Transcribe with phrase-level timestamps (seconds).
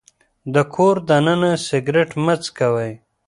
[0.53, 2.93] د کور دننه سګرټ مه څکوئ.